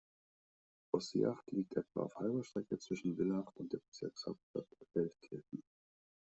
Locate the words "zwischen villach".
2.79-3.51